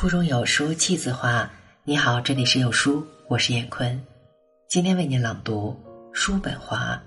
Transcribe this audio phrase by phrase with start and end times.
[0.00, 1.46] 腹中有书气自华。
[1.84, 4.02] 你好，这里是有书，我是闫坤，
[4.66, 5.78] 今天为您朗读
[6.10, 6.94] 叔本华《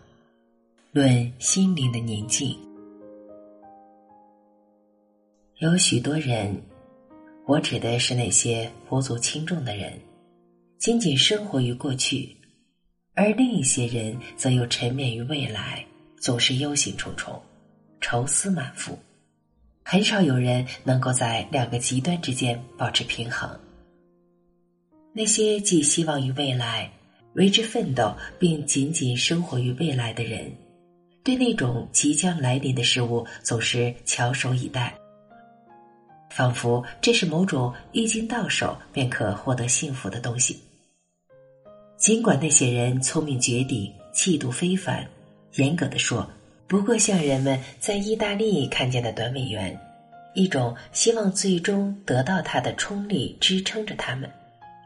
[0.91, 2.49] 论心灵的宁静》。
[5.57, 6.55] 有许多人，
[7.47, 9.99] 我指的是那些无足轻重的人，
[10.77, 12.29] 仅仅生活于过去；
[13.15, 15.83] 而另一些人则又沉湎于未来，
[16.21, 17.41] 总是忧心忡忡，
[18.01, 18.95] 愁思满腹。
[19.83, 23.49] 很少有人能够在两个极端之间保持平衡。
[25.11, 26.89] 那些寄希望于未来、
[27.33, 30.51] 为之奋斗，并仅仅生活于未来的人，
[31.23, 34.95] 对那种即将来临的事物总是翘首以待，
[36.31, 40.59] 仿佛这是某种一经到手便可获得幸福的东西。
[41.97, 45.07] 尽管那些人聪明绝顶、气度非凡，
[45.55, 46.27] 严格的说。
[46.73, 49.79] 不过，像人们在意大利看见的短尾猿，
[50.33, 54.27] 一种希望最终得到它的冲力支撑着他们，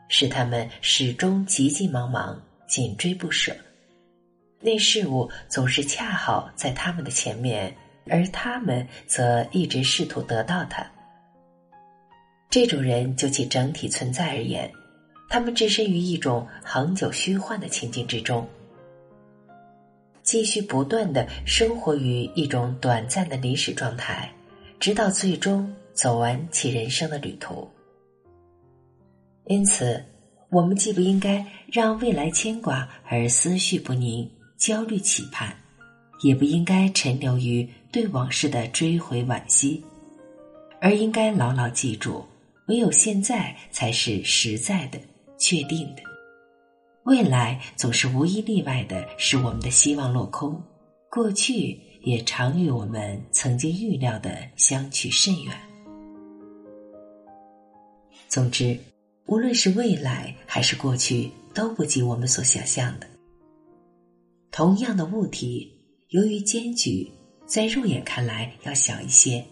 [0.10, 3.56] 使他们始终急急忙忙、紧追不舍。
[4.60, 7.74] 那事物总是恰好在他们的前面，
[8.10, 10.86] 而他们则一直试图得到它。
[12.50, 14.70] 这种人就其整体存在而言，
[15.30, 18.46] 他们置身于一种恒久虚幻的情境之中。
[20.28, 24.30] 继续不断的生活于一种短暂的历史状态，
[24.78, 27.66] 直到最终走完其人生的旅途。
[29.46, 30.04] 因此，
[30.50, 35.56] 我们既不应该让未来牵挂而思绪不宁、焦虑期盼，
[36.24, 39.82] 也不应该沉留于对往事的追悔惋惜，
[40.82, 42.26] 而应该牢牢记住：
[42.68, 45.00] 唯有现在才是实在的、
[45.38, 46.17] 确定的。
[47.08, 50.62] 未来总是无一例外的使我们的希望落空，
[51.10, 55.58] 过去也常与我们曾经预料的相去甚远。
[58.28, 58.78] 总之，
[59.28, 63.08] 无论是未来还是过去，都不及我们所想象的。
[64.52, 65.72] 同样的物体，
[66.10, 67.10] 由于间距，
[67.46, 69.46] 在肉眼看来要小一些，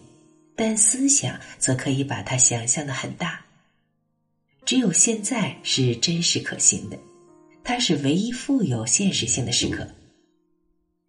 [0.54, 3.42] 但思想则可以把它想象的很大。
[4.66, 6.98] 只有现在是真实可行的。
[7.68, 9.84] 它是唯一富有现实性的时刻。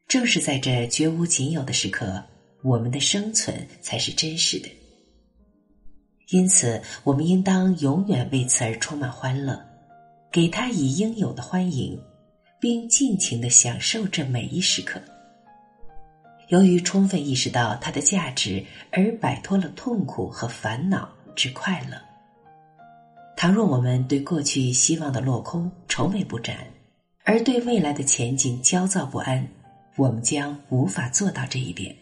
[0.08, 2.24] 正是在这绝无仅有的时刻，
[2.64, 4.68] 我们的生存才是真实的。
[6.30, 9.64] 因此，我们应当永远为此而充满欢乐，
[10.32, 12.02] 给他以应有的欢迎，
[12.60, 15.00] 并尽情的享受这每一时刻。
[16.48, 22.02] 由于充分意识到它的价值，而摆脱了痛苦和烦恼之快乐。
[23.38, 26.58] 倘若我们对过去希望的落空愁眉不展，
[27.24, 29.48] 而对未来的前景焦躁不安，
[29.96, 31.96] 我们将无法做到这一点。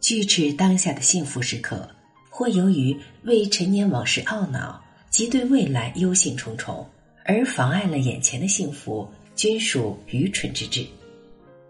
[0.00, 1.86] 拒斥当下的幸福时刻，
[2.30, 6.82] 或由于为陈年往事懊恼及对未来忧心忡忡
[7.22, 10.86] 而妨碍了眼前的幸福，均属愚蠢之至。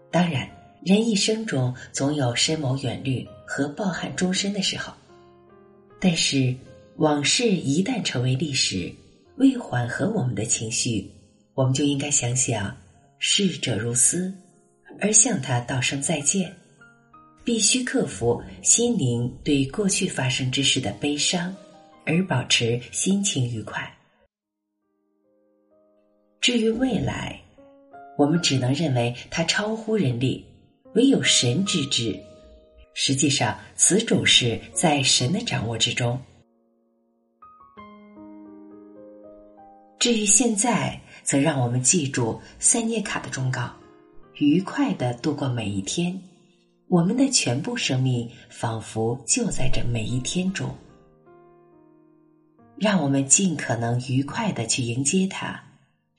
[0.09, 0.49] 当然，
[0.81, 4.93] 人一生中总有深谋远虑和抱憾终身的时候。
[5.99, 6.55] 但是，
[6.97, 8.91] 往事一旦成为历史，
[9.37, 11.09] 为缓和我们的情绪，
[11.53, 12.75] 我们就应该想想
[13.17, 14.31] “逝者如斯”，
[15.01, 16.53] 而向他道声再见。
[17.43, 21.55] 必须克服心灵对过去发生之事的悲伤，
[22.05, 23.91] 而保持心情愉快。
[26.41, 27.39] 至于未来，
[28.17, 30.45] 我们只能认为它超乎人力，
[30.93, 32.19] 唯有神知之。
[32.99, 36.19] 实际上，此种事在神的掌握之中。
[39.99, 43.71] 至于现在，则让我们记住塞涅卡的忠告：
[44.37, 46.19] 愉快的度过每一天。
[46.87, 50.75] 我们的全部生命仿佛就在这每一天中。
[52.77, 55.63] 让我们尽可能愉快的去迎接它，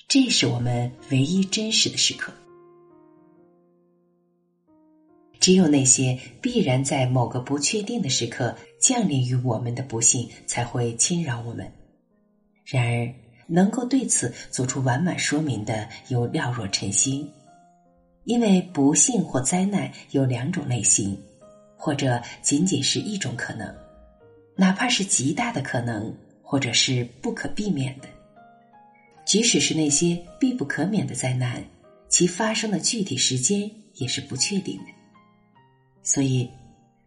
[0.06, 2.32] 这是我们唯一真实的时刻。
[5.48, 11.66] 只有那些必然在某个不确定的时刻降临于我们的不幸，才会侵扰我们。
[12.66, 13.10] 然而，
[13.46, 17.26] 能够对此做出完满说明的，有廖若晨星。
[18.24, 21.18] 因为不幸或灾难有两种类型，
[21.78, 23.74] 或者仅仅是一种可能，
[24.54, 28.08] 哪怕是极大的可能，或者是不可避免的。
[29.24, 31.64] 即使是那些必不可免的灾难，
[32.10, 34.97] 其发生的具体时间也是不确定的。
[36.08, 36.48] 所以，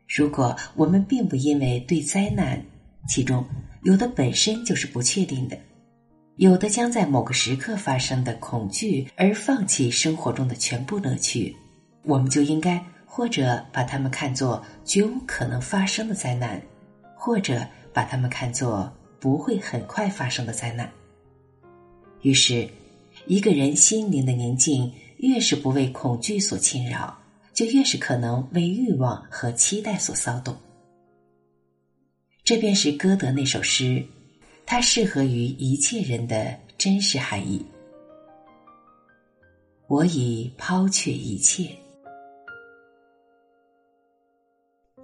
[0.08, 2.64] 如果我们并不因为对灾难，
[3.08, 3.44] 其中
[3.82, 5.58] 有的本身就是不确定的，
[6.36, 11.56] 有的将在某个时刻发生的恐惧而放弃生活中的全部乐趣，
[12.04, 16.62] 我们就应该或者把它们看作绝无可能发生的灾难，
[17.16, 18.88] 或者把它们看作
[19.20, 20.88] 不会很快发生的灾难。
[22.22, 22.70] 于是，
[23.26, 27.18] 一个人心灵的宁静越是不为恐惧所侵扰，
[27.62, 30.58] 就越是可能为欲望和期待所骚动。
[32.44, 34.04] 这便是歌德那首诗，
[34.66, 37.64] 它适合于一切人的真实含义。
[39.86, 41.70] 我已抛却一切。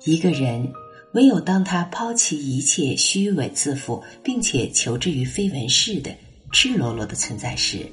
[0.04, 0.68] 一个人
[1.14, 6.10] 唯有当他抛弃一切虚伪自负，并且求之于非文饰的
[6.52, 7.88] 赤裸裸的存在时，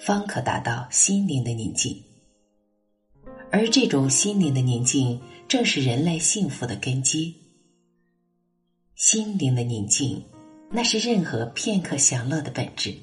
[0.00, 1.96] 方可达到心灵的宁静。
[3.52, 7.34] 而这种心灵的宁静，正是人类幸福的根基。
[8.94, 10.22] 心灵的宁静，
[10.70, 12.94] 那是任何片刻享乐的本质，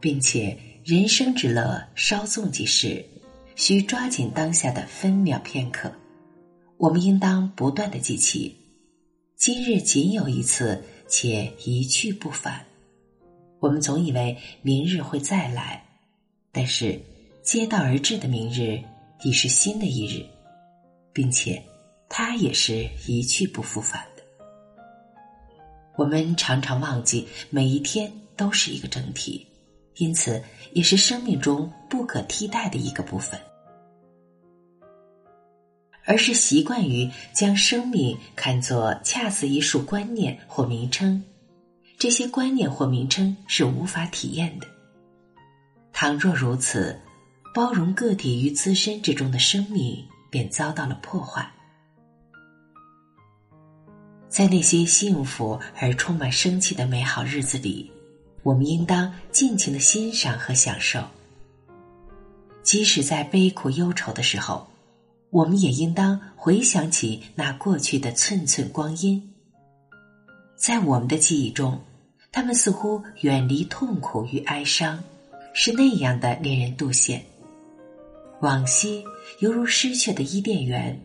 [0.00, 3.04] 并且人生之乐稍纵即逝，
[3.56, 5.92] 需抓紧当下的分秒片刻。
[6.78, 8.56] 我们应当不断的记起，
[9.36, 12.64] 今日仅有一次，且一去不返。
[13.60, 15.84] 我们总以为明日会再来，
[16.52, 16.98] 但是
[17.42, 18.80] 接到而至的明日
[19.22, 20.24] 已是新的一日，
[21.12, 21.62] 并且
[22.08, 24.22] 它也是一去不复返的。
[25.96, 29.46] 我们常常忘记，每一天都是一个整体，
[29.96, 30.42] 因此
[30.72, 33.38] 也是生命中不可替代的一个部分，
[36.04, 41.20] 而是习惯于将生命看作恰似一束观念或名称，
[41.98, 44.66] 这些观念或名称是无法体验的。
[45.92, 46.96] 倘若如此，
[47.58, 51.44] 包容个体于自身之中的生命便遭到了破坏。
[54.28, 57.90] 在那些幸福而充满生气的美好日子里，
[58.44, 61.02] 我们应当尽情的欣赏和享受。
[62.62, 64.64] 即使在悲苦忧愁的时候，
[65.30, 69.20] 我们也应当回想起那过去的寸寸光阴。
[70.54, 71.80] 在我们的记忆中，
[72.30, 75.02] 他们似乎远离痛苦与哀伤，
[75.52, 77.20] 是那样的令人妒羡。
[78.40, 79.04] 往昔
[79.40, 81.00] 犹如失去的伊甸园。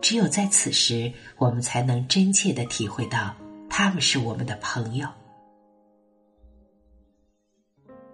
[0.00, 3.34] 只有在此时，我们才能真切的体会到
[3.70, 5.08] 他们是我们的朋友。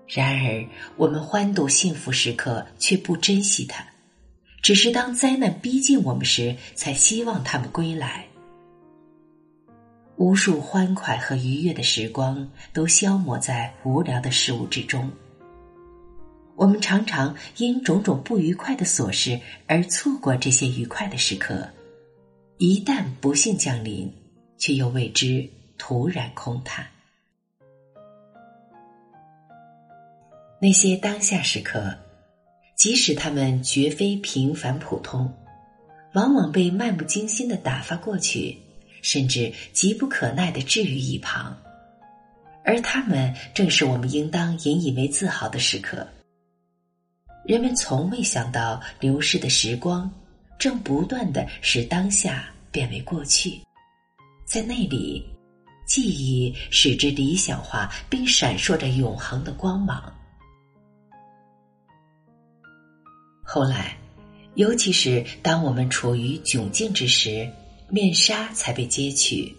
[0.07, 0.67] 然而，
[0.97, 3.85] 我们欢度幸福时刻却不珍惜它，
[4.63, 8.27] 只是当灾难逼近我们时，才希望他们归来。
[10.17, 15.11] 无数欢快和愉悦的时光都消磨在无聊的事物之中。
[16.59, 19.39] 我们常常因种种不愉快的琐事
[19.69, 21.69] 而错过这些愉快的时刻。
[22.57, 24.13] 一旦不幸降临，
[24.59, 26.85] 却又为之突然空叹。
[30.61, 31.97] 那些当下时刻，
[32.75, 35.33] 即使他们绝非平凡普通，
[36.15, 38.59] 往往被漫不经心的打发过去，
[39.01, 41.57] 甚至急不可耐的置于一旁。
[42.65, 46.05] 而他们正是我们应当引以为自豪的时刻。
[47.49, 50.09] 人们从未想到流逝的时光。
[50.59, 53.59] 正不断的使当下变为过去，
[54.45, 55.25] 在那里，
[55.87, 60.13] 记忆使之理想化，并闪烁着永恒的光芒。
[63.43, 63.97] 后来，
[64.57, 67.49] 尤其是当我们处于窘境之时，
[67.89, 69.57] 面纱才被揭去，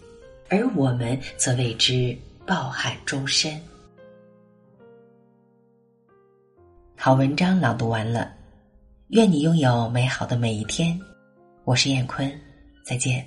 [0.50, 2.14] 而我们则为之
[2.46, 3.58] 抱憾终身。
[7.02, 8.30] 好文章朗读完了。
[9.08, 11.00] 愿你拥有美好的每一天。
[11.64, 12.30] 我是燕坤，
[12.84, 13.26] 再见。